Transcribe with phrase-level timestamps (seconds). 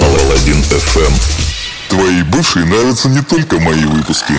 [0.00, 1.12] Паладин FM.
[1.88, 4.34] Твои бывшие нравятся не только мои выпуски.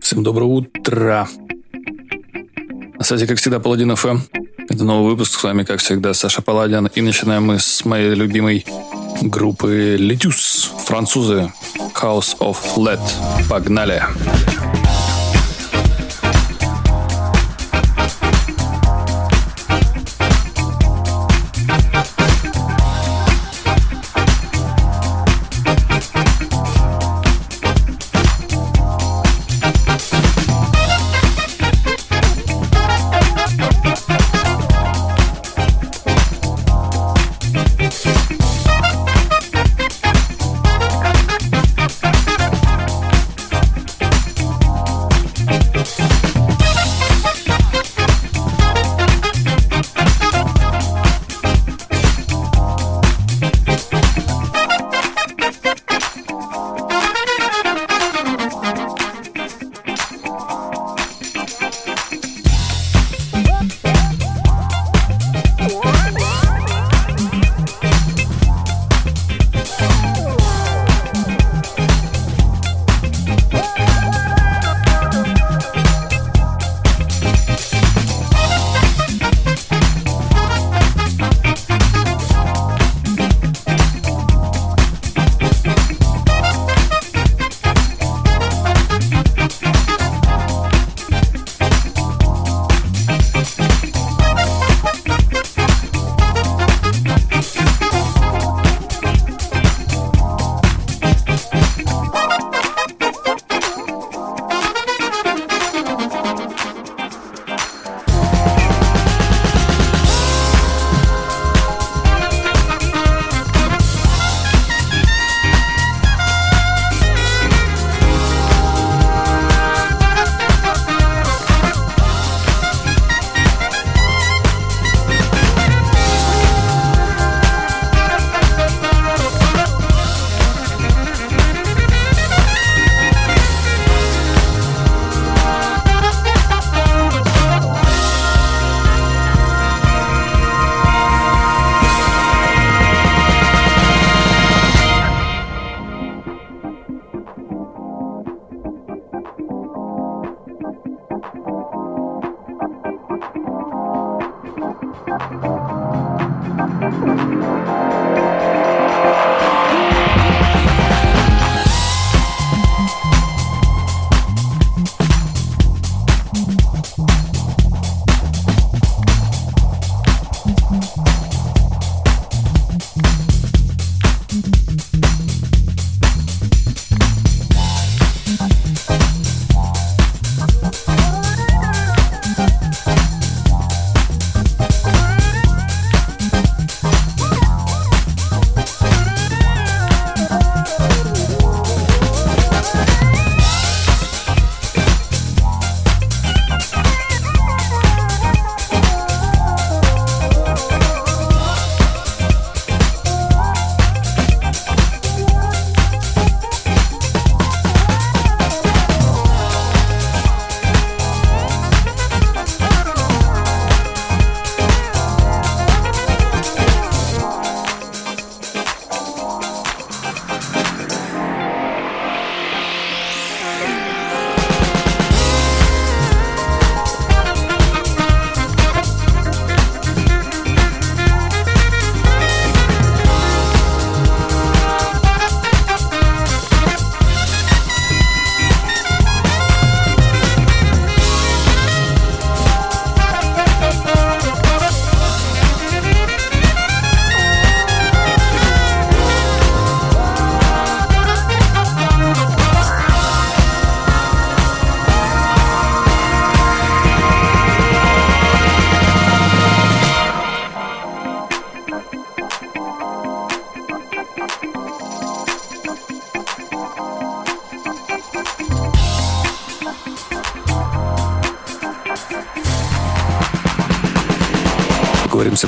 [0.00, 1.28] Всем доброе утро.
[2.96, 4.20] На связи, как всегда, Паладин ФМ.
[4.68, 5.40] Это новый выпуск.
[5.40, 6.86] С вами, как всегда, Саша Паладин.
[6.94, 8.64] И начинаем мы с моей любимой
[9.22, 10.70] группы Летюс.
[10.86, 11.52] Французы.
[12.00, 13.00] House of Let.
[13.48, 14.00] Погнали.
[14.00, 14.59] Погнали.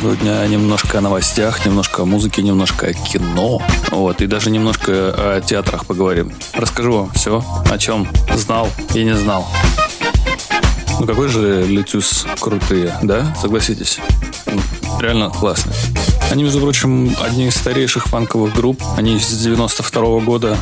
[0.02, 3.62] Сегодня немножко о новостях, немножко о музыке, немножко о кино.
[3.93, 6.32] Вот, и даже немножко о театрах поговорим.
[6.54, 9.46] Расскажу вам все, о чем знал и не знал.
[10.99, 13.32] Ну какой же Летюс крутые, да?
[13.40, 14.00] Согласитесь?
[14.99, 15.75] Реально классный.
[16.32, 18.82] Они, между прочим, одни из старейших фанковых групп.
[18.96, 20.56] Они с 92 -го года.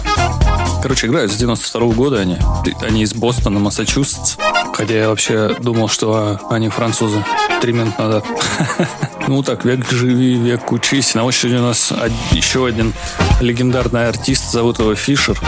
[0.82, 2.37] Короче, играют с 92 -го года они.
[2.82, 4.37] Они из Бостона, Массачусетс.
[4.75, 7.25] Хотя я вообще думал, что они французы.
[7.62, 8.25] Три минуты назад.
[9.31, 11.15] Ну так, век живи, век учись.
[11.15, 11.93] На очереди у нас
[12.32, 12.93] еще один
[13.41, 15.38] легендарный артист, зовут его Фишер.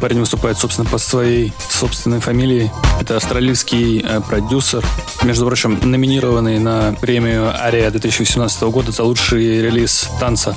[0.00, 2.72] Парень выступает, собственно, под своей собственной фамилией.
[3.00, 4.84] Это австралийский э, продюсер.
[5.22, 10.56] Между прочим, номинированный на премию Ария 2018 года за лучший релиз танца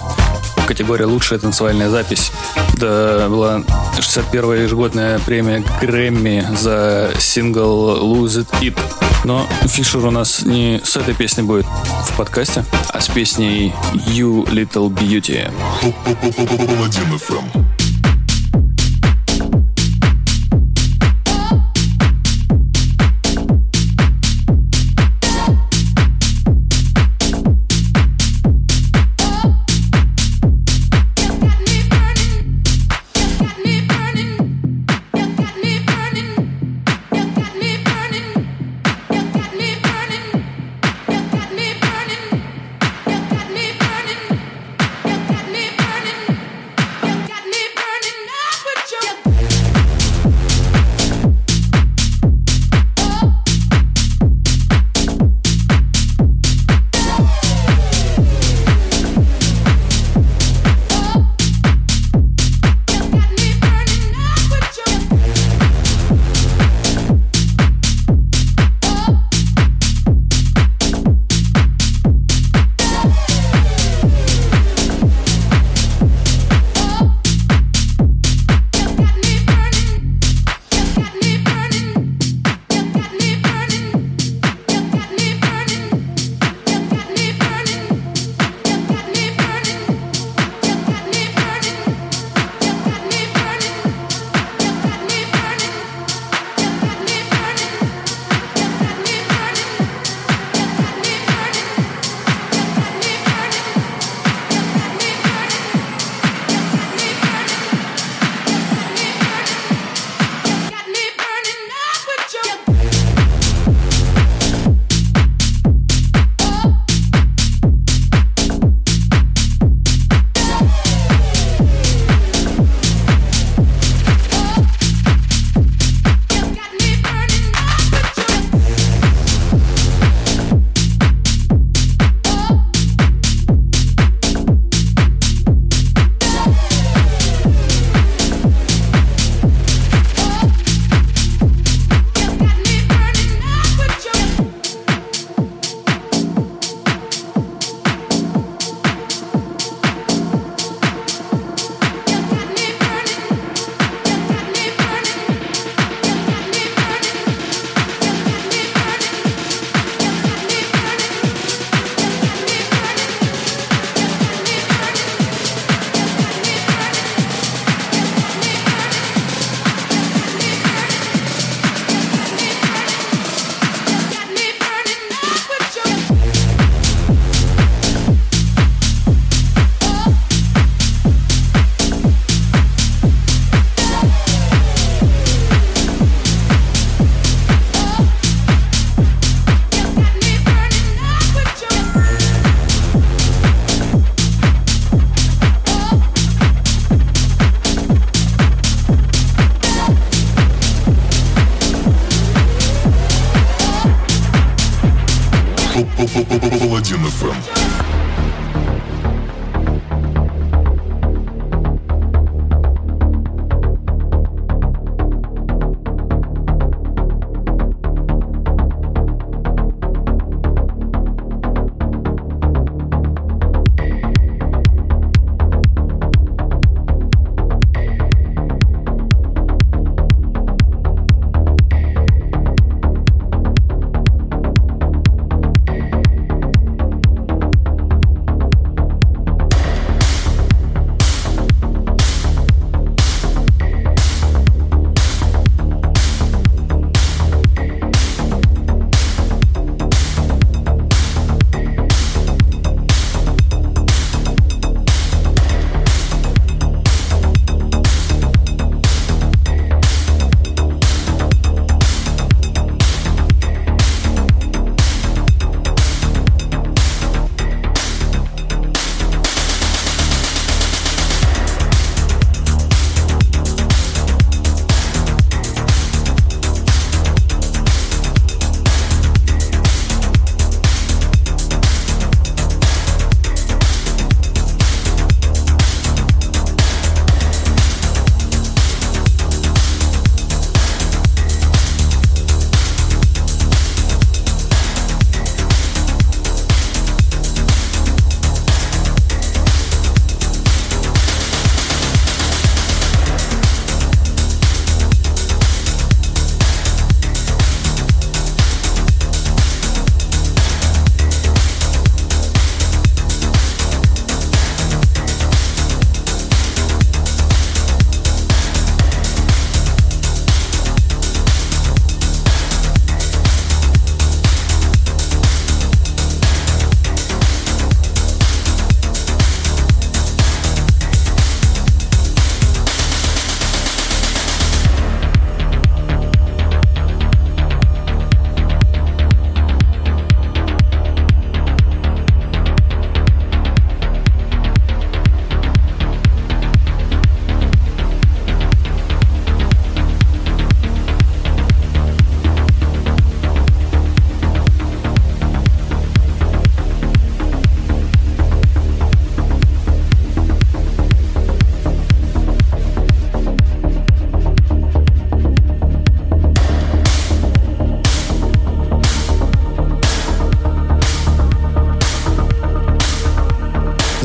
[0.65, 2.31] категория «Лучшая танцевальная запись».
[2.73, 3.61] Это была
[3.99, 9.00] 61-я ежегодная премия Грэмми за сингл «Lose It It».
[9.23, 14.45] Но Фишер у нас не с этой песней будет в подкасте, а с песней «You
[14.47, 15.51] Little Beauty».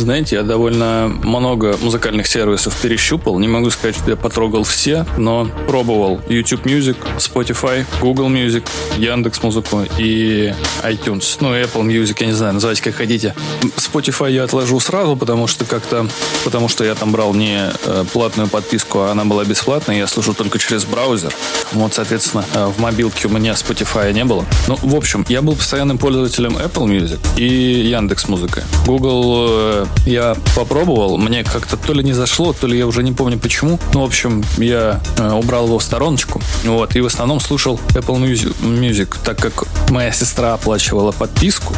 [0.06, 3.40] Знаете, я довольно много музыкальных сервисов перещупал.
[3.40, 8.62] Не могу сказать, что я потрогал все, но пробовал YouTube Music, Spotify, Google Music,
[8.98, 11.38] Яндекс Музыку и iTunes.
[11.40, 13.34] Ну, Apple Music, я не знаю, называйте как хотите.
[13.76, 16.06] Spotify я отложу сразу, потому что как-то,
[16.44, 20.36] потому что я там брал не э, платную подписку, а она была бесплатная, я слушаю
[20.36, 21.34] только через браузер.
[21.72, 24.44] Вот, соответственно, э, в мобилке у меня Spotify не было.
[24.68, 27.44] Ну, в общем, я был постоянным пользователем Apple Music и
[27.88, 28.62] Яндекс Музыка.
[28.86, 33.12] Google э, я попробовал, мне как-то то ли не зашло, то ли я уже не
[33.12, 33.78] помню почему.
[33.94, 36.40] Ну, в общем, я убрал его в стороночку.
[36.64, 41.74] Вот, и в основном слушал Apple Music, Music так как моя сестра оплачивала подписку,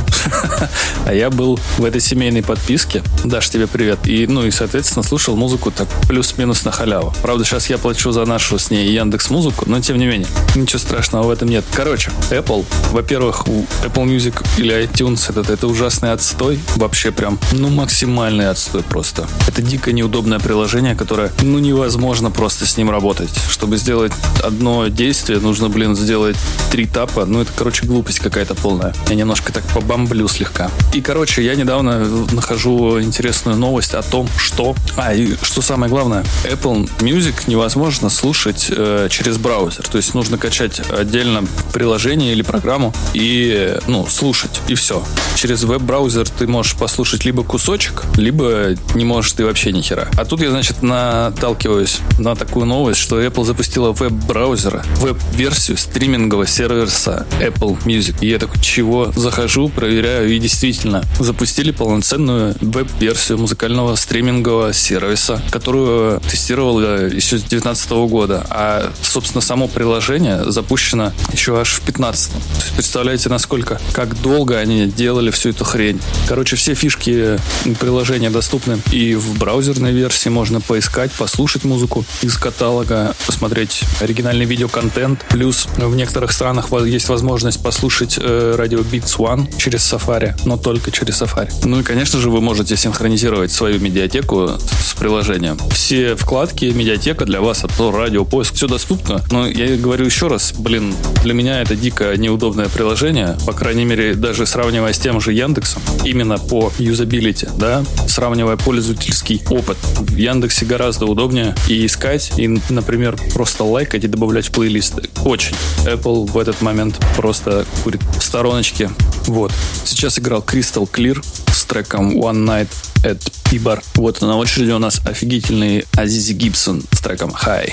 [1.06, 3.02] а я был в этой семейной подписке.
[3.24, 4.06] Даш, тебе привет.
[4.06, 7.12] И, ну, и, соответственно, слушал музыку так плюс-минус на халяву.
[7.22, 10.78] Правда, сейчас я плачу за нашу с ней Яндекс Музыку, но тем не менее, ничего
[10.78, 11.64] страшного в этом нет.
[11.72, 16.58] Короче, Apple, во-первых, Apple Music или iTunes это, это ужасный отстой.
[16.76, 17.68] Вообще прям, ну,
[18.08, 19.28] максимальный отстой просто.
[19.46, 23.28] Это дико неудобное приложение, которое, ну, невозможно просто с ним работать.
[23.50, 24.12] Чтобы сделать
[24.42, 26.36] одно действие, нужно, блин, сделать
[26.70, 27.26] три тапа.
[27.26, 28.94] Ну, это, короче, глупость какая-то полная.
[29.08, 30.70] Я немножко так побомблю слегка.
[30.94, 34.74] И, короче, я недавно нахожу интересную новость о том, что...
[34.96, 39.86] А, и что самое главное, Apple Music невозможно слушать э, через браузер.
[39.86, 44.60] То есть нужно качать отдельно приложение или программу и, ну, слушать.
[44.68, 45.02] И все.
[45.34, 50.08] Через веб-браузер ты можешь послушать либо кусочек, либо не можешь ты вообще ни хера.
[50.16, 57.26] А тут я, значит, наталкиваюсь на такую новость, что Apple запустила веб-браузер, веб-версию стримингового сервиса
[57.40, 58.16] Apple Music.
[58.20, 59.12] И я такой, чего?
[59.14, 67.90] Захожу, проверяю, и действительно запустили полноценную веб-версию музыкального стримингового сервиса, которую тестировал еще с 2019
[68.08, 68.46] года.
[68.50, 72.32] А, собственно, само приложение запущено еще аж в 2015.
[72.32, 76.00] То есть, представляете, насколько, как долго они делали всю эту хрень.
[76.26, 77.38] Короче, все фишки
[77.78, 85.24] приложения доступны и в браузерной версии можно поискать, послушать музыку из каталога, посмотреть оригинальный видеоконтент.
[85.28, 90.90] Плюс в некоторых странах есть возможность послушать э, радио Beats One через Safari, но только
[90.90, 91.50] через Safari.
[91.64, 95.58] Ну и, конечно же, вы можете синхронизировать свою медиатеку с приложением.
[95.70, 99.22] Все вкладки, медиатека для вас, Apple радио, поиск, все доступно.
[99.30, 104.14] Но я говорю еще раз, блин, для меня это дико неудобное приложение, по крайней мере,
[104.14, 107.67] даже сравнивая с тем же Яндексом, именно по юзабилити, да,
[108.06, 109.76] сравнивая пользовательский опыт.
[109.96, 115.02] В Яндексе гораздо удобнее и искать, и, например, просто лайкать и добавлять в плейлисты.
[115.24, 115.56] Очень.
[115.84, 118.90] Apple в этот момент просто курит в стороночке.
[119.26, 119.52] Вот.
[119.84, 122.68] Сейчас играл Crystal Clear с треком One Night
[123.04, 123.82] at P-Bar.
[123.94, 127.72] Вот на очереди у нас офигительный Азизи Гибсон с треком High.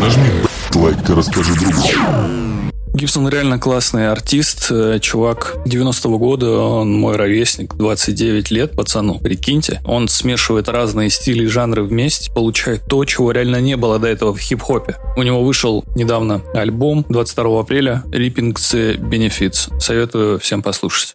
[0.00, 0.30] Нажми
[0.74, 2.55] лайк, расскажи другу.
[2.96, 9.82] Гибсон реально классный артист, э, чувак 90-го года, он мой ровесник, 29 лет, пацану, прикиньте.
[9.84, 14.32] Он смешивает разные стили и жанры вместе, получает то, чего реально не было до этого
[14.32, 14.96] в хип-хопе.
[15.14, 19.78] У него вышел недавно альбом 22 апреля Ripping the Benefits.
[19.78, 21.12] Советую всем послушать.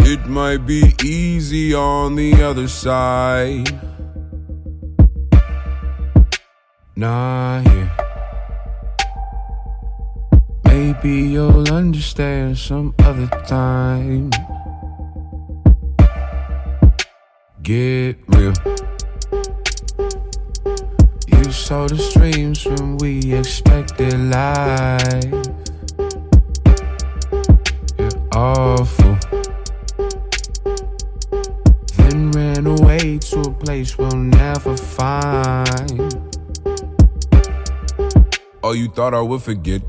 [0.00, 3.72] It might be easy on the other side.
[6.96, 8.07] Nah, yeah.
[10.78, 14.30] Maybe you'll understand some other time.
[17.62, 18.54] Get real.
[21.26, 25.24] You saw the streams when we expected life.
[27.98, 29.18] You're awful.
[31.96, 36.14] Then ran away to a place we'll never find.
[38.62, 39.82] Oh, you thought I would forget?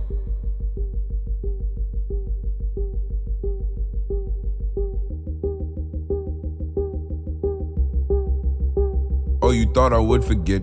[9.50, 10.62] Oh, you thought I would forget.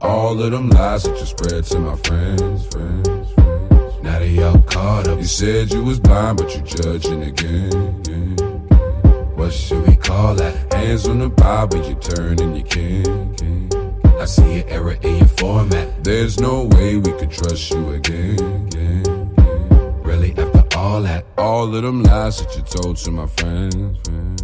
[0.00, 4.02] All of them lies that you spread to my friends, friends, friends.
[4.04, 5.18] Now they all caught up.
[5.18, 7.82] You said you was blind, but you judging again.
[9.34, 10.72] What should we call that?
[10.72, 14.00] Hands on the Bible, you turn and you can, can.
[14.20, 16.04] I see an error in your format.
[16.04, 18.59] There's no way we could trust you again.
[20.90, 23.96] All that, all of them lies that you told to my friends.
[24.08, 24.42] friends.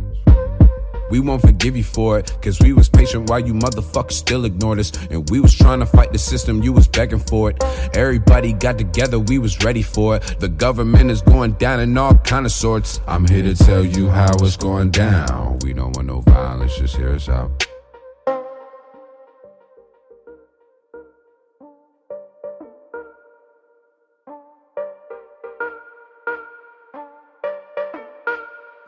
[1.10, 4.78] We won't forgive you for it, cause we was patient while you motherfuckers still ignored
[4.78, 4.92] us.
[5.10, 7.60] And we was trying to fight the system, you was begging for it.
[7.96, 10.36] Everybody got together, we was ready for it.
[10.38, 13.00] The government is going down in all kind of sorts.
[13.08, 15.58] I'm here to tell you how it's going down.
[15.64, 17.65] We don't want no violence, just hear us out.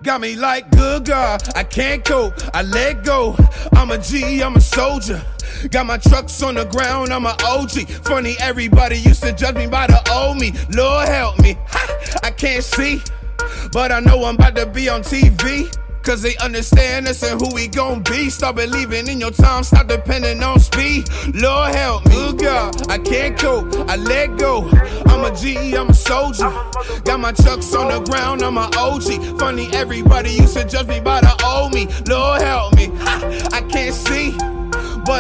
[0.08, 1.42] Got me like good God.
[1.54, 3.36] I can't cope, I let go.
[3.74, 5.20] I'm a G, I'm a soldier.
[5.70, 7.86] Got my trucks on the ground, I'm a OG.
[8.06, 10.54] Funny, everybody used to judge me by the old me.
[10.74, 13.02] Lord help me, ha, I can't see,
[13.70, 15.68] but I know I'm about to be on TV.
[16.08, 18.30] Cause they understand us and who we gon' be.
[18.30, 21.06] Start believing in your time, stop depending on speed.
[21.34, 24.70] Lord help me, oh God, I can't cope, I let go.
[25.04, 26.48] I'm a G, I'm a soldier.
[27.04, 29.38] Got my chucks on the ground, I'm a OG.
[29.38, 31.88] Funny, everybody used to judge me by the old me.
[32.06, 32.27] Lord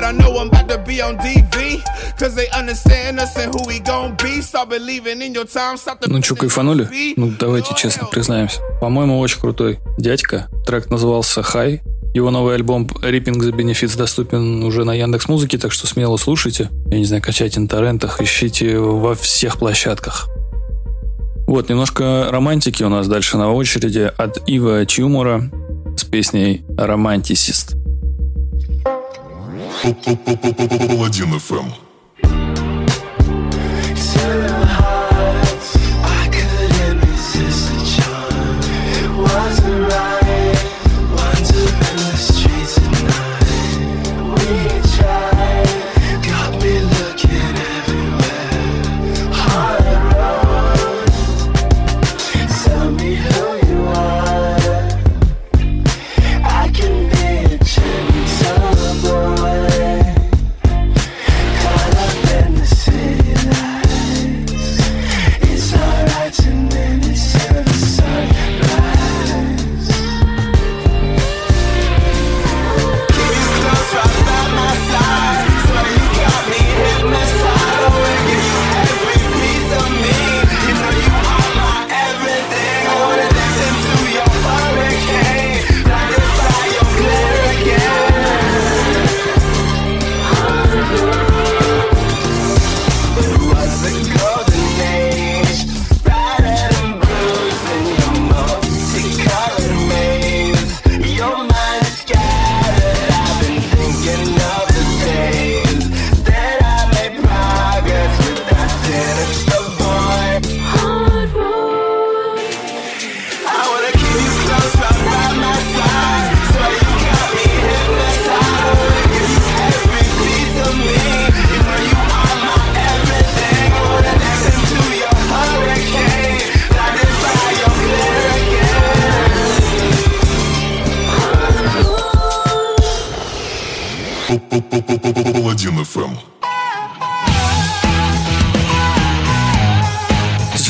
[0.08, 1.84] I know I'm about to be on DV
[2.18, 5.98] Cause they understand us and who we gon' be Start believing in your time, stop
[6.06, 6.88] Ну что, кайфанули?
[7.16, 11.82] Ну давайте честно признаемся По-моему, очень крутой дядька Трек назывался «Хай»,
[12.14, 16.70] его новый альбом Ripping the Benefits доступен уже на Яндекс Музыке, так что смело слушайте.
[16.90, 20.30] Я не знаю, качайте на торрентах, ищите во всех площадках.
[21.46, 25.50] Вот, немножко романтики у нас дальше на очереди от Ива Тюмора
[25.98, 27.76] с песней «Романтисист».
[29.82, 31.87] Паладин FM.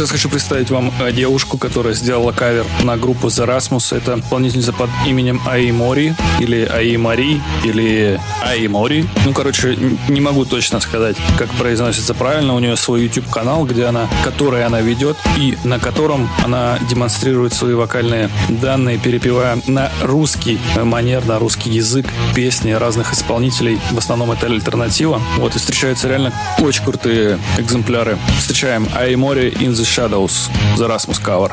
[0.08, 3.94] Сейчас хочу представить вам э, девушку, которая сделала кавер на группу The Rasmus.
[3.94, 9.04] Это исполнительница под именем Аи Мори, или Аи Мари, или Аи Мори.
[9.26, 9.76] Ну, короче,
[10.08, 12.54] не могу точно сказать, как произносится правильно.
[12.54, 17.74] У нее свой YouTube-канал, где она, который она ведет, и на котором она демонстрирует свои
[17.74, 23.78] вокальные данные, перепевая на русский манер, на русский язык песни разных исполнителей.
[23.90, 25.20] В основном это альтернатива.
[25.36, 28.16] Вот, и встречаются реально очень крутые экземпляры.
[28.38, 31.50] Встречаем Аи Мори in the Shadows, The Rasmus Cover.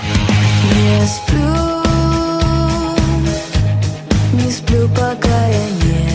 [0.75, 1.81] Не сплю,
[4.33, 6.14] не сплю, пока я не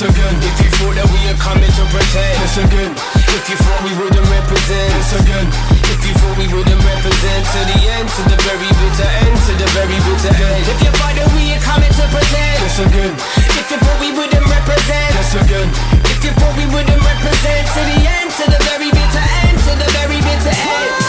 [0.00, 0.32] It's again.
[0.40, 2.88] If you thought that we are coming to pretend, it's again.
[3.36, 5.44] If you thought we wouldn't represent, it's again.
[5.76, 9.52] If you thought we wouldn't represent to the end, to the very bitter end, to
[9.60, 10.64] the very bitter end.
[10.72, 13.12] If you thought that we are coming to pretend, it's again.
[13.44, 15.68] If you thought we wouldn't represent, it's again.
[15.68, 19.72] If you thought we wouldn't represent to the end, to the very bitter end, to
[19.84, 20.99] the very bitter end.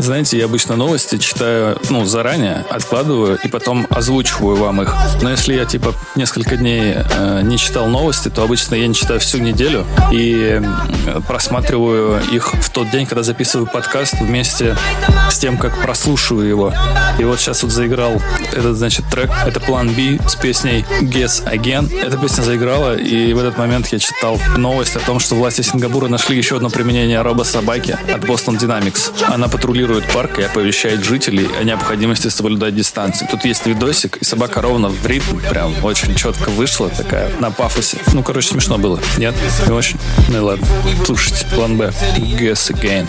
[0.00, 4.94] Знаете, я обычно новости читаю, ну, заранее, откладываю и потом озвучиваю вам их.
[5.22, 9.18] Но если я, типа, несколько дней э, не читал новости, то обычно я не читаю
[9.18, 10.62] всю неделю и
[11.26, 14.76] просматриваю их в тот день, когда записываю подкаст вместе
[15.30, 16.72] с тем, как прослушиваю его.
[17.18, 19.30] И вот сейчас вот заиграл этот, значит, трек.
[19.46, 21.92] Это план B с песней Guess Again.
[22.00, 26.06] Эта песня заиграла, и в этот момент я читал новость о том, что власти Сингапура
[26.06, 29.12] нашли еще одно применение робособаки от Boston Dynamics.
[29.26, 33.28] Она патрулирует парк и оповещает жителей о необходимости соблюдать дистанцию.
[33.30, 37.98] Тут есть видосик, и собака ровно в ритм, прям очень четко вышла, такая на пафосе.
[38.12, 39.00] Ну, короче, смешно было.
[39.16, 39.34] Нет?
[39.66, 39.98] Не очень?
[40.28, 40.66] Ну и ладно.
[41.04, 41.92] Слушайте, план Б.
[42.18, 43.06] Guess Again.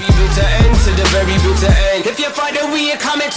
[2.05, 3.29] If you thought we are coming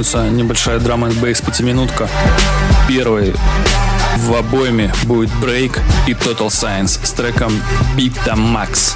[0.00, 2.08] начнется небольшая драма and бейс пятиминутка.
[2.88, 3.34] Первый
[4.16, 7.52] в обойме будет Break и Total Science с треком
[7.98, 8.94] Bita Max.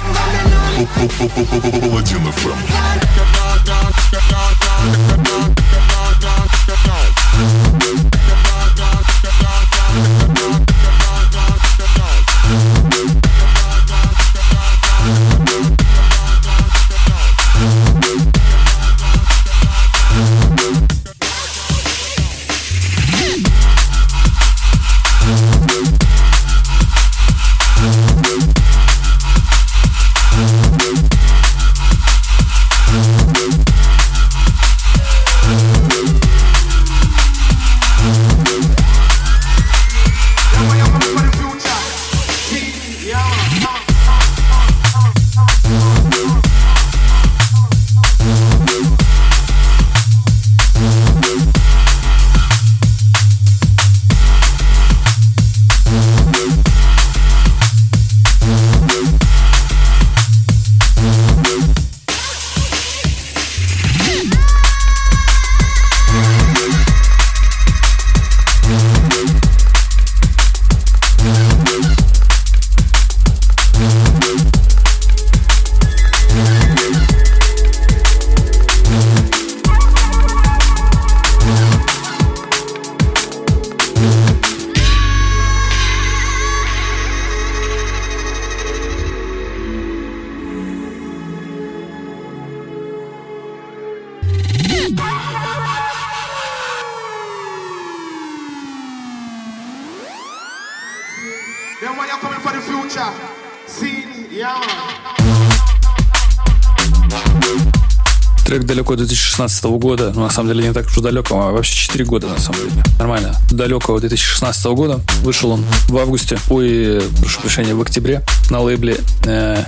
[108.95, 112.05] Трек далеко 2016 года, ну, на самом деле не так уж далеко, а вообще 4
[112.05, 112.83] года на самом деле.
[112.97, 113.35] Нормально.
[113.51, 115.01] Далекого 2016 года.
[115.21, 119.63] Вышел он в августе, ой, прошу прощения, в октябре на лейбле э,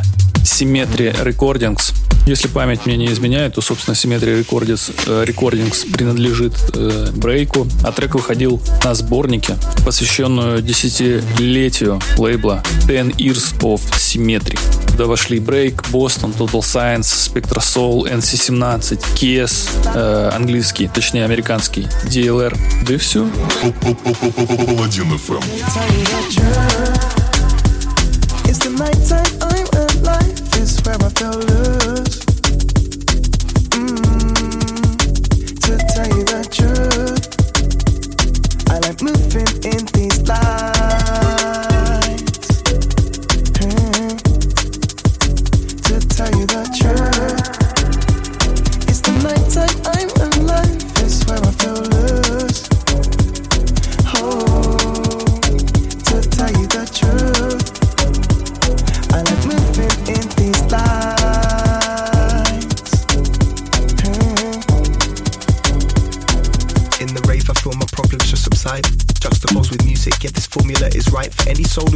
[0.47, 1.93] Symmetry Recordings.
[2.25, 7.91] Если память мне не изменяет, то, собственно, Symmetry Recordings, э, Recordings принадлежит э, Брейку, а
[7.91, 14.59] трек выходил на сборнике, посвященную десятилетию лейбла Ten Years of Symmetry.
[14.87, 22.57] Туда вошли Break, Boston, Total Science, Spectra Soul, NC17, KS, э, английский, точнее американский, DLR,
[22.85, 23.25] да и все.
[23.81, 25.43] Паладин FM.
[28.47, 29.36] It's the nighttime, I'm alive.
[30.67, 31.86] Is where I feel loose.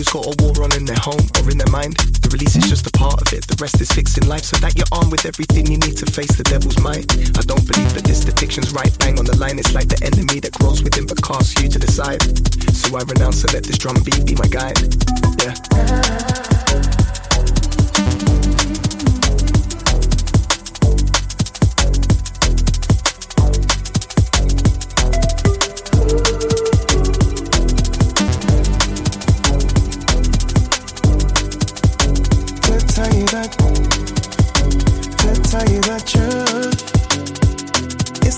[0.01, 1.93] Who's got a war on in their home or in their mind.
[2.25, 4.75] The release is just a part of it, the rest is fixing life so that
[4.75, 7.05] you're armed with everything you need to face the devil's might.
[7.37, 9.59] I don't believe that this depiction's right, bang on the line.
[9.59, 12.21] It's like the enemy that grows within but casts you to the side.
[12.73, 14.81] So I renounce and let this drum beat be my guide.
[15.37, 15.53] Yeah.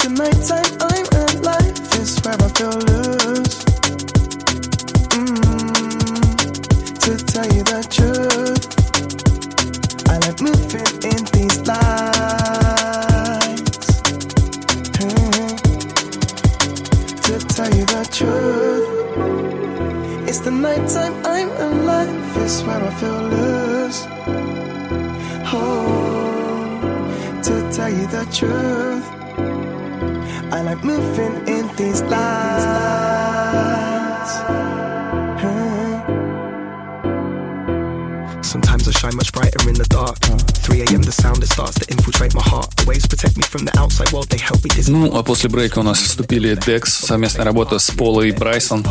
[0.04, 0.74] The nighttime.
[0.82, 1.06] I'm
[1.40, 1.80] alive.
[2.00, 3.23] It's where I feel loose.
[44.90, 48.86] Ну, а после брейка у нас вступили Dex, совместная работа с Полой и Брайсон.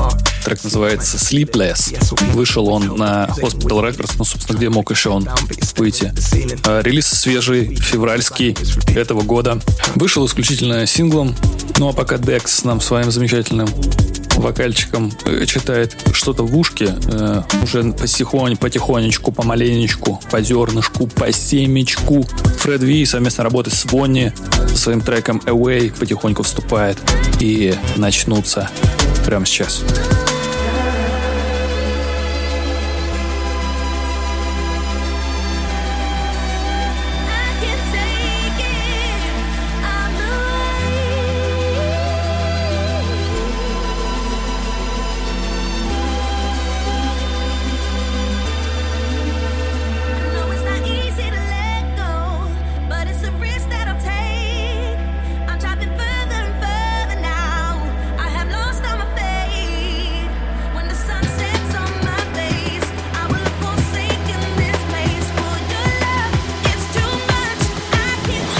[0.45, 1.97] Трек называется Sleepless.
[2.33, 5.29] Вышел он на Hospital Records, ну, собственно, где мог еще он
[5.77, 6.13] выйти.
[6.65, 8.57] А, Релиз свежий, февральский
[8.95, 9.61] этого года.
[9.95, 11.35] Вышел исключительно синглом.
[11.79, 13.69] Ну, а пока Dex нам своим замечательным
[14.37, 22.23] вокальчиком э, читает что-то в ушке, э, уже потихонь, потихонечку, помаленечку, по зернышку, по семечку.
[22.59, 24.33] Фред Ви совместно работает с Бонни
[24.69, 26.99] со своим треком Away потихоньку вступает
[27.41, 28.69] и начнутся
[29.25, 29.83] прямо сейчас.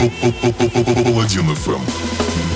[0.03, 2.52] Паладин FM.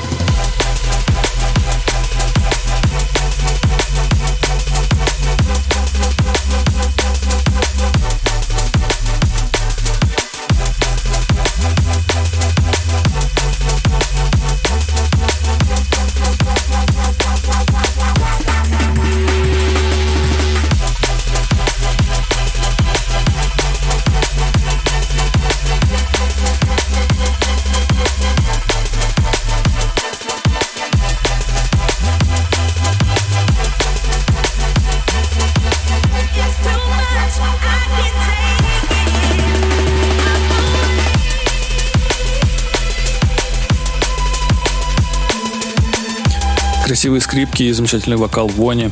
[47.36, 48.90] Скрипки и замечательный вокал Вони.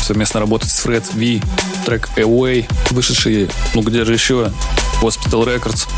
[0.00, 1.44] совместно работать с Fred V,
[1.84, 4.52] трек Away, вышедший, ну где же еще,
[5.02, 5.88] Hospital Records.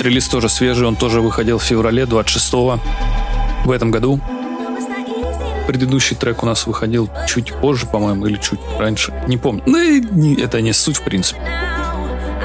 [0.00, 2.78] Релиз тоже свежий, он тоже выходил в феврале 26-го
[3.64, 4.20] в этом году.
[5.66, 9.12] Предыдущий трек у нас выходил чуть позже, по-моему, или чуть раньше.
[9.26, 9.64] Не помню.
[9.66, 11.40] Ну, это не суть, в принципе.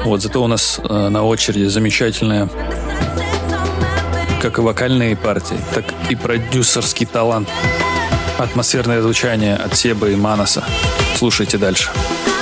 [0.04, 2.50] Вот, зато у нас э, на очереди замечательная,
[4.42, 7.48] как и вокальные партии, так и продюсерский талант.
[8.38, 10.64] Атмосферное звучание от Себа и Манаса.
[11.16, 11.90] Слушайте дальше.
[11.92, 12.37] Люблю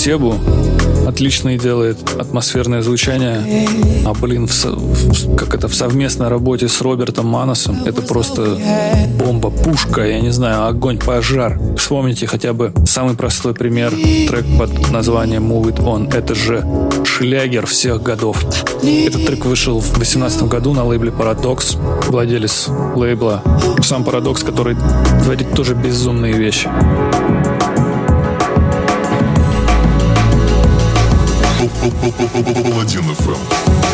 [0.00, 0.34] Себу.
[1.06, 3.66] Отличное делает атмосферное звучание.
[4.06, 8.58] А, блин, в в- как это в совместной работе с Робертом Маносом, это просто
[9.18, 11.58] бомба, пушка, я не знаю, огонь, пожар.
[11.76, 13.90] Вспомните хотя бы самый простой пример.
[13.90, 16.10] Трек под названием Move It On.
[16.14, 16.64] Это же
[17.04, 18.42] шлягер всех годов.
[18.82, 21.76] Этот трек вышел в 2018 году на лейбле Paradox.
[22.08, 23.42] Владелец лейбла
[23.82, 24.76] сам Paradox, который
[25.24, 26.70] творит тоже безумные вещи.
[32.00, 33.89] Паладин ФМ.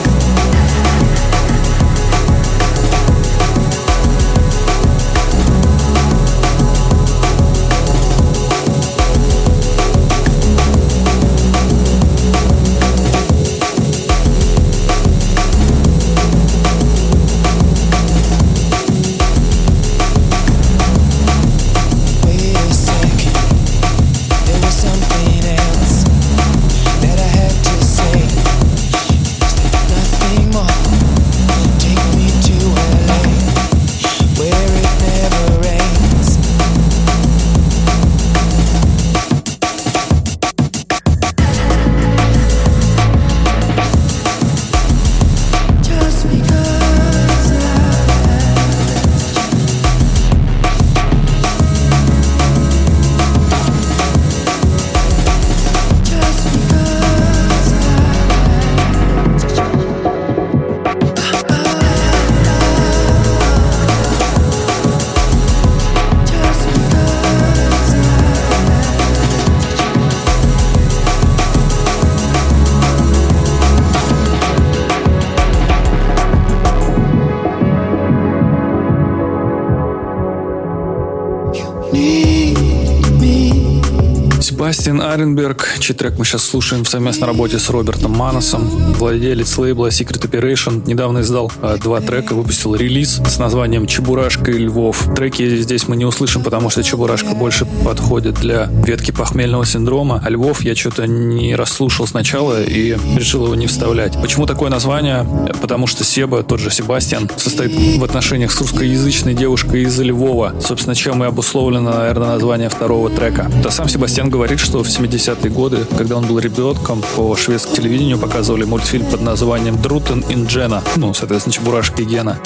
[84.87, 89.89] Себастьян Аренберг, чей трек мы сейчас слушаем в совместной работе с Робертом Маносом, владелец лейбла
[89.89, 95.13] Secret Operation, недавно издал э, два трека, выпустил релиз с названием «Чебурашка и Львов».
[95.17, 100.31] Треки здесь мы не услышим, потому что Чебурашка больше подходит для ветки похмельного синдрома, а
[100.31, 104.17] Львов я что-то не расслушал сначала и решил его не вставлять.
[104.23, 105.27] Почему такое название?
[105.61, 110.95] Потому что Себа, тот же Себастьян, состоит в отношениях с русскоязычной девушкой из Львова, собственно,
[110.95, 113.51] чем и обусловлено, наверное, название второго трека.
[113.65, 118.19] Да сам Себастьян говорит, что в 70-е годы, когда он был ребенком, по шведскому телевидению
[118.19, 122.41] показывали мультфильм под названием «Друтен и Джена», ну, соответственно, Чебурашка и Гена.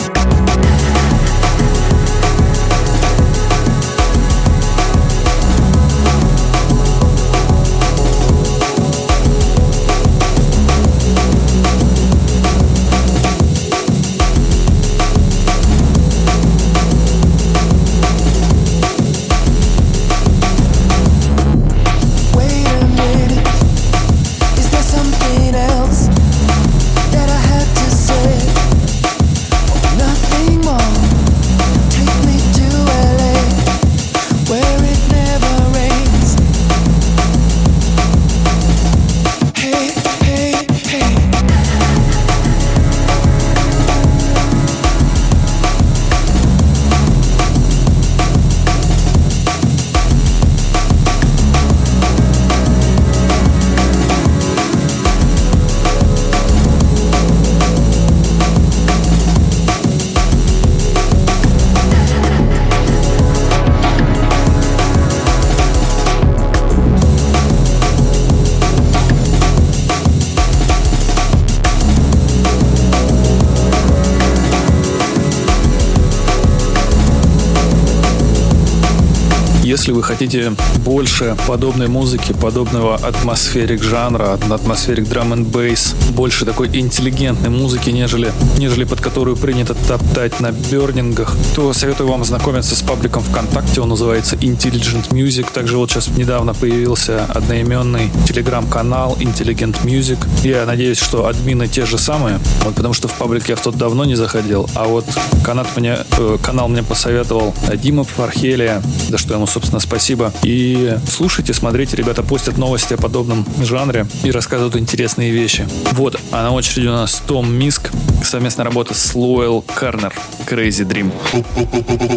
[79.80, 86.68] Если вы хотите больше подобной музыки, подобного атмосферик жанра, атмосферик драм н бейс, больше такой
[86.68, 92.80] интеллигентной музыки, нежели, нежели под которую принято топтать на бернингах, то советую вам ознакомиться с
[92.80, 93.82] пабликом ВКонтакте.
[93.82, 95.52] Он называется Intelligent Music.
[95.52, 100.16] Также вот сейчас недавно появился одноименный телеграм-канал Intelligent Music.
[100.42, 103.76] Я надеюсь, что админы те же самые, вот потому что в паблик я в тот
[103.76, 105.04] давно не заходил, а вот
[105.44, 110.32] канал мне, э, канал мне посоветовал Дима Фархелия, за что ему, собственно, спасибо.
[110.44, 115.66] И слушайте, смотрите, ребята постят новости о подобном жанре и рассказывают интересные вещи.
[115.94, 117.90] Вот, а на очереди у нас Том Миск,
[118.22, 120.14] совместная работа с Луэлл Карнер,
[120.46, 121.10] Crazy Dream.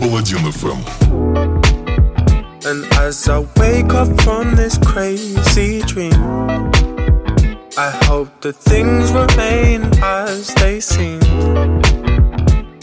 [0.01, 0.77] Паладин FM.
[2.65, 6.13] And as I wake up from this crazy dream,
[7.75, 11.19] I hope that things remain as they seem.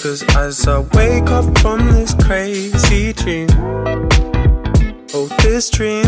[0.02, 3.48] Cause as I wake up from this crazy dream,
[5.60, 6.06] this dream.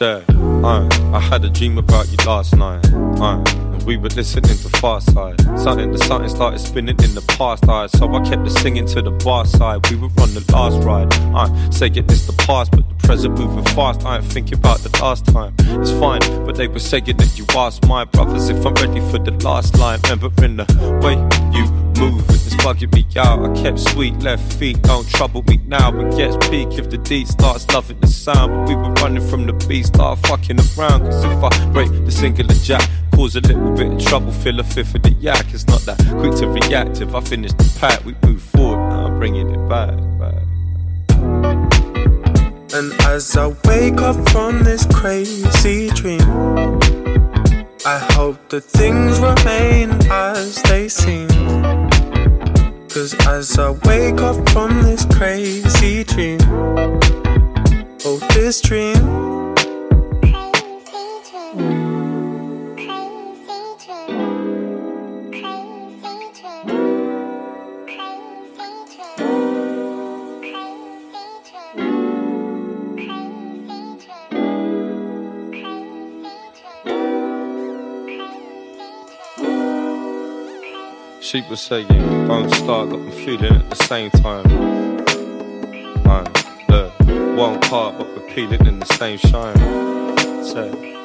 [0.00, 2.84] Uh, I had a dream about you last night.
[2.92, 5.40] Uh, and we were listening to Far Side.
[5.56, 7.92] Something, the something started spinning in the past eyes.
[7.92, 9.88] So I kept it singing to the bar side.
[9.90, 11.12] We were on the last ride.
[11.34, 14.04] Uh, say it is the past, but the present moving fast.
[14.04, 15.54] I ain't thinking about the last time.
[15.58, 19.18] It's fine, but they were saying that you asked my brothers if I'm ready for
[19.18, 20.00] the last line.
[20.04, 20.66] Remembering the
[21.04, 21.14] way
[21.56, 23.44] you move it was bugging me out.
[23.44, 25.88] I kept sweet left feet, don't trouble me now.
[26.00, 28.50] It gets peak if the D starts loving the sound.
[28.52, 31.02] But we were running from the beat, start fucking around.
[31.02, 34.64] Cause if I break the singular jack, cause a little bit of trouble, fill a
[34.64, 35.46] fifth of the yak.
[35.52, 37.00] It's not that quick to react.
[37.00, 38.78] If I finish the pack, we move forward.
[38.88, 40.42] Now I'm bringing it back, back.
[42.72, 46.20] And as I wake up from this crazy dream,
[47.84, 51.79] I hope that things remain as they seem.
[52.92, 56.40] Cause as I wake up from this crazy dream,
[58.04, 59.49] oh, this dream.
[81.30, 81.86] She was saying,
[82.26, 84.48] don't start, got me feeling at the same time.
[86.02, 86.26] Man,
[86.68, 86.92] look,
[87.38, 89.54] one part, but we're peeling in the same shine.
[90.44, 90.96] Say,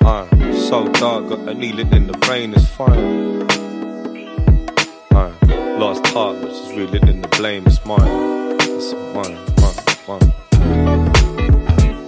[0.00, 3.40] I'm so dark, got a needle in the brain, it's fine.
[5.10, 8.56] Man, lost heart, but she's reeling in the blame, it's mine.
[8.58, 9.76] It's mine, mine,
[10.08, 10.32] mine.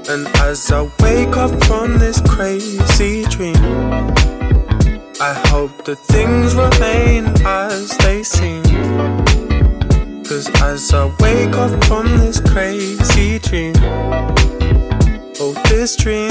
[0.09, 4.14] And as I wake up from this crazy dream,
[5.27, 8.62] I hope that things remain as they seem.
[10.22, 13.72] Cause as I wake up from this crazy dream,
[15.41, 16.31] oh, this dream.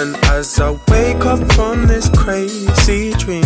[0.00, 3.44] And as I wake up from this crazy dream,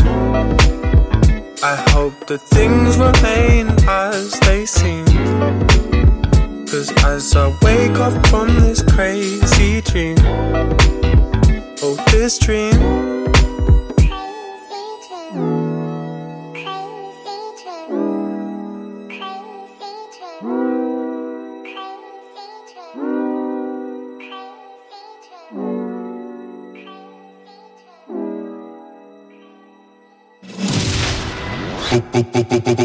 [1.61, 5.05] I hope that things remain as they seem.
[6.67, 10.17] Cause as I wake up from this crazy dream,
[12.17, 12.73] this dream.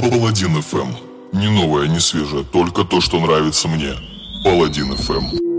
[0.10, 0.96] Паладин FM.
[1.34, 3.94] Не новое, не свежее, только то, что нравится мне.
[4.44, 5.51] Паладин FM.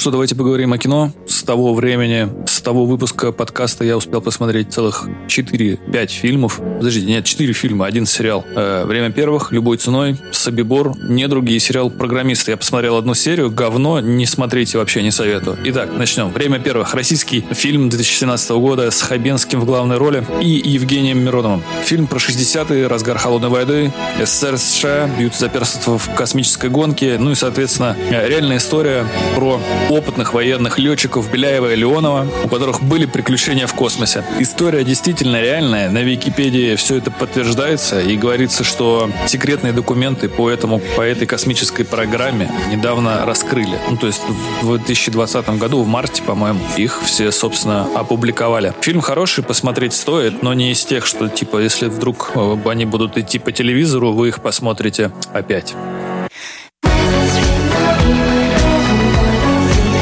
[0.00, 1.12] Что, давайте поговорим о кино.
[1.26, 6.58] С того времени, с того выпуска подкаста я успел посмотреть целых 4-5 фильмов.
[6.78, 8.42] Подождите, нет, 4 фильма, один сериал.
[8.56, 12.48] Э, «Время первых», «Любой ценой», «Собибор», «Недруги» и сериал «Программист».
[12.48, 15.58] Я посмотрел одну серию, говно, не смотрите вообще, не советую.
[15.64, 16.30] Итак, начнем.
[16.30, 21.62] «Время первых», российский фильм 2017 года с Хабенским в главной роли и Евгением Мироновым.
[21.84, 27.32] Фильм про 60-е, разгар холодной войны, СССР, США, бьются за перство в космической гонке, ну
[27.32, 29.04] и, соответственно, реальная история
[29.36, 29.60] про
[29.90, 34.24] опытных военных летчиков Беляева и Леонова, у которых были приключения в космосе.
[34.38, 35.90] История действительно реальная.
[35.90, 41.84] На Википедии все это подтверждается и говорится, что секретные документы по, этому, по этой космической
[41.84, 43.78] программе недавно раскрыли.
[43.90, 44.22] Ну, то есть
[44.62, 48.72] в 2020 году, в марте, по-моему, их все, собственно, опубликовали.
[48.80, 53.18] Фильм хороший, посмотреть стоит, но не из тех, что, типа, если вдруг э, они будут
[53.18, 55.74] идти по телевизору, вы их посмотрите опять.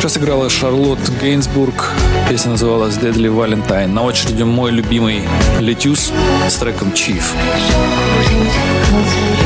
[0.08, 1.92] Сейчас играла Шарлотт Гейнсбург.
[2.30, 3.88] Песня называлась Deadly Valentine.
[3.88, 5.20] На очереди мой любимый
[5.60, 6.10] Летюс
[6.48, 7.22] с треком Chief.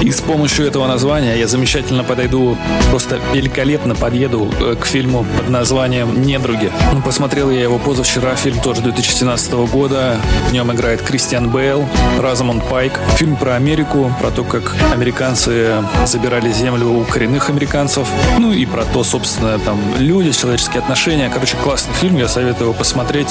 [0.02, 2.56] И с помощью этого названия я замечательно подойду,
[2.90, 6.72] просто великолепно подъеду э, к фильму под названием «Недруги».
[6.92, 10.16] Ну, посмотрел я его позавчера, фильм тоже 2017 года.
[10.48, 11.86] В нем играет Кристиан Бейл,
[12.20, 12.98] Разамон Пайк.
[13.16, 18.08] Фильм про Америку, про то, как американцы забирали землю у коренных американцев.
[18.38, 21.30] Ну и про то, собственно, там люди, человеческие отношения.
[21.32, 23.28] Короче, классный фильм, я советую его посмотреть.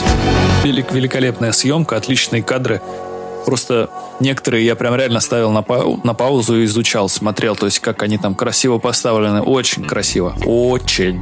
[0.64, 2.82] Велик, великолепная съемка, отличные кадры.
[3.46, 7.78] Просто некоторые я прям реально ставил на, пау- на паузу и изучал, смотрел, то есть
[7.78, 9.42] как они там красиво поставлены.
[9.44, 10.36] Очень красиво.
[10.46, 11.22] Очень.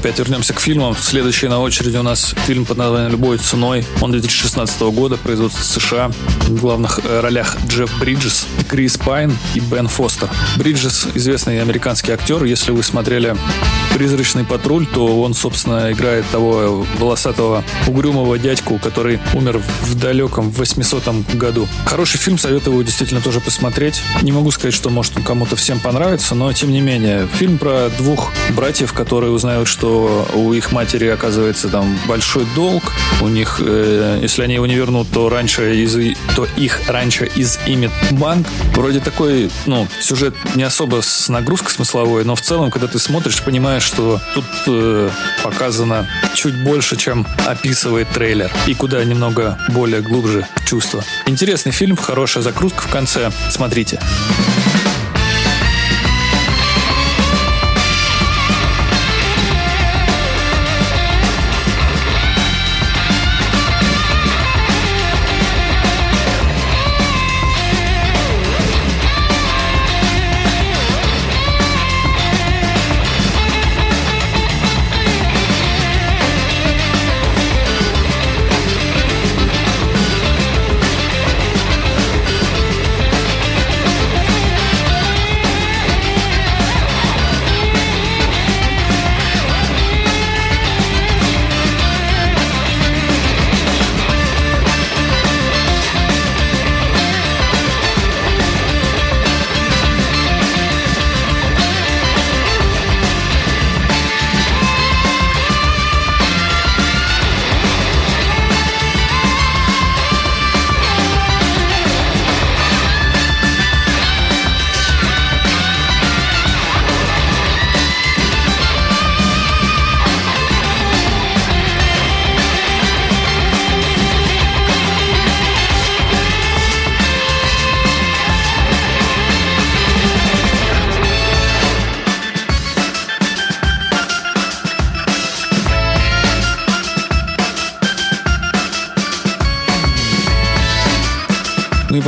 [0.00, 0.96] Опять вернемся к фильмам.
[0.96, 3.84] Следующий на очереди у нас фильм под названием «Любой ценой».
[4.00, 6.10] Он 2016 года, производство США.
[6.46, 10.30] В главных э, ролях Джефф Бриджес, Крис Пайн и Бен Фостер.
[10.56, 12.44] Бриджес– известный американский актер.
[12.44, 13.36] Если вы смотрели
[13.94, 21.00] «Призрачный патруль», то он, собственно, играет того волосатого угрюмого дядьку, который умер в далеком 800
[21.34, 21.68] году.
[21.84, 24.02] Хороший фильм, советую его действительно тоже посмотреть.
[24.22, 27.28] Не могу сказать, что может он кому-то всем понравится, но тем не менее.
[27.34, 32.82] Фильм про двух братьев, которые узнают, что у их матери оказывается там большой долг.
[33.20, 35.94] У них, э, если они его не вернут, то раньше из,
[36.36, 38.46] то их раньше изымет банк.
[38.74, 43.42] Вроде такой, ну, сюжет не особо с нагрузкой смысловой, но в целом, когда ты смотришь,
[43.42, 45.10] понимаешь, что тут э,
[45.42, 48.50] показано чуть больше, чем описывает трейлер.
[48.66, 51.04] И куда немного более глубже чувства.
[51.26, 53.30] Интересный фильм, хорошая закрутка в конце.
[53.50, 53.98] Смотрите.
[54.46, 54.49] Ну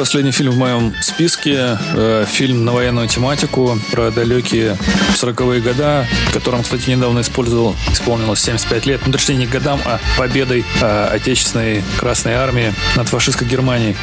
[0.02, 1.78] последний фильм в моем списке.
[1.94, 4.76] Э, фильм на военную тематику про далекие
[5.14, 9.00] 40-е года, которым, кстати, недавно использовал, исполнилось 75 лет.
[9.06, 13.94] Ну, точнее, не годам, а победой э, Отечественной Красной Армии над фашистской Германией.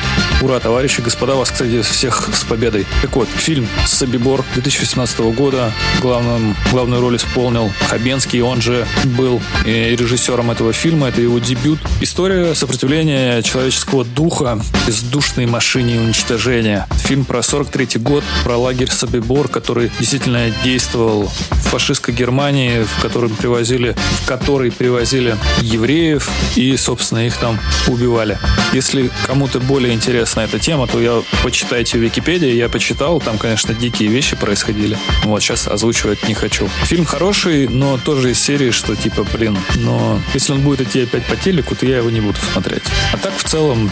[0.42, 2.86] Ура, товарищи, господа, вас, кстати, всех с победой.
[3.02, 5.74] Так вот, фильм «Собибор» 2018 года.
[6.00, 11.10] Главным, главную роль исполнил Хабенский, он же был э, режиссером этого фильма.
[11.10, 11.80] Это его дебют.
[12.00, 16.88] История сопротивления человеческого духа бездушной машине уничтожения.
[17.06, 23.30] Фильм про 43 год, про лагерь Собибор, который действительно действовал в фашистской Германии, в котором
[23.36, 28.38] привозили, в который привозили евреев и, собственно, их там убивали.
[28.74, 32.54] Если кому-то более интересна эта тема, то я почитайте в Википедии.
[32.54, 34.98] Я почитал, там, конечно, дикие вещи происходили.
[35.24, 36.70] Вот, сейчас озвучивать не хочу.
[36.84, 41.26] Фильм хороший, но тоже из серии, что типа, блин, но если он будет идти опять
[41.26, 42.84] по телеку, то я его не буду смотреть.
[43.14, 43.92] А так, в целом,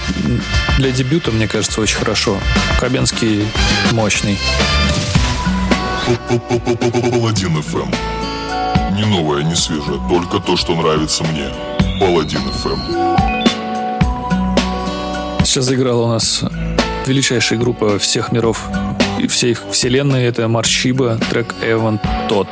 [0.77, 2.37] для дебюта, мне кажется, очень хорошо.
[2.79, 3.47] Хабенский
[3.93, 4.37] мощный.
[6.27, 7.95] Паладин FM.
[8.93, 11.47] Не новое, не свежее, только то, что нравится мне.
[11.97, 12.79] Паладин FM.
[15.45, 16.43] Сейчас заиграла у нас
[17.05, 18.67] величайшая группа всех миров
[19.17, 20.25] и всей их вселенной.
[20.25, 22.49] Это Маршиба, трек Эван Тот.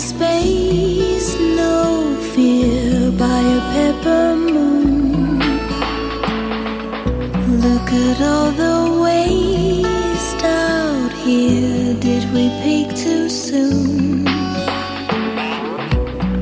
[0.00, 4.89] Space, no fear by a pepper moon.
[7.92, 11.92] Look all the waste out here.
[11.94, 14.28] Did we peak too soon?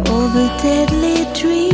[0.06, 1.67] All the deadly dreams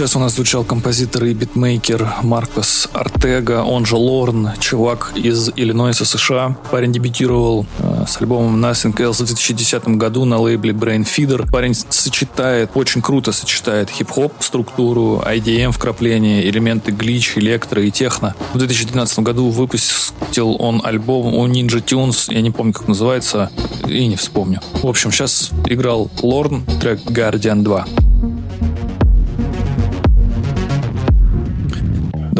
[0.00, 6.06] Сейчас у нас звучал композитор и битмейкер Маркос Артега, он же Лорн, чувак из Иллинойса,
[6.06, 6.56] США.
[6.70, 11.46] Парень дебютировал э, с альбомом Nothing Else в 2010 году на лейбле Brain Feeder.
[11.52, 18.34] Парень сочетает, очень круто сочетает хип-хоп структуру, IDM вкрапление, элементы глич, электро и техно.
[18.54, 23.50] В 2012 году выпустил он альбом у Ninja Tunes, я не помню, как называется,
[23.86, 24.62] и не вспомню.
[24.82, 27.86] В общем, сейчас играл Лорн, трек Guardian 2.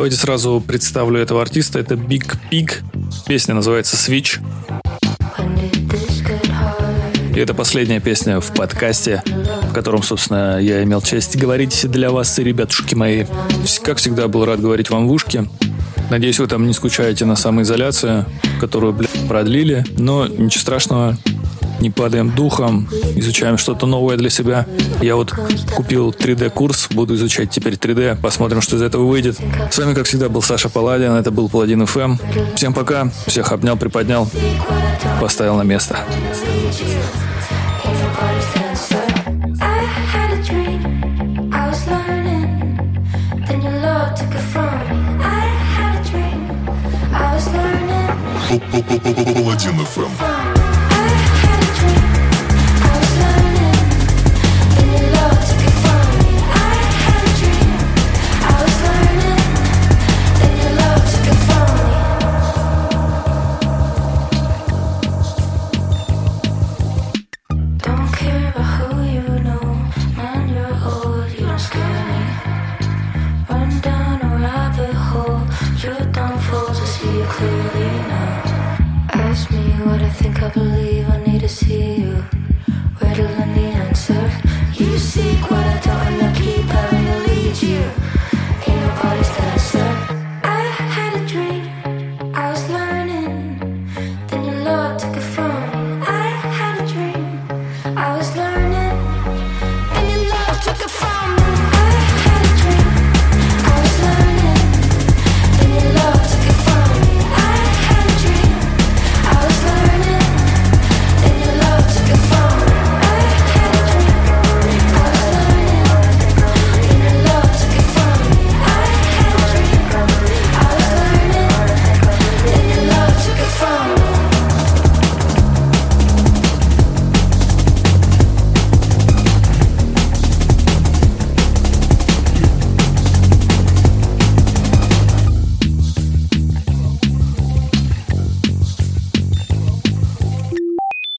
[0.01, 1.79] Давайте сразу представлю этого артиста.
[1.79, 2.77] Это Big Pig.
[3.27, 4.41] Песня называется Switch.
[7.37, 9.23] И это последняя песня в подкасте,
[9.69, 13.27] в котором, собственно, я имел честь говорить для вас, ребятушки мои.
[13.83, 15.47] Как всегда, был рад говорить вам в ушки.
[16.09, 18.25] Надеюсь, вы там не скучаете на самоизоляцию,
[18.59, 19.85] которую, блядь, продлили.
[19.99, 21.19] Но ничего страшного,
[21.81, 24.67] не падаем духом, изучаем что-то новое для себя.
[25.01, 25.35] Я вот
[25.75, 29.39] купил 3D-курс, буду изучать теперь 3D, посмотрим, что из этого выйдет.
[29.71, 32.19] С вами, как всегда, был Саша Паладин, это был Паладин FM.
[32.55, 34.29] Всем пока, всех обнял, приподнял,
[35.21, 35.99] поставил на место.
[39.63, 39.85] I
[50.23, 50.60] had